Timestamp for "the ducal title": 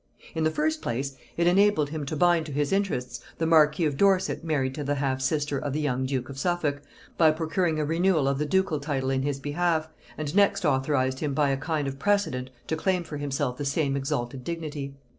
8.39-9.11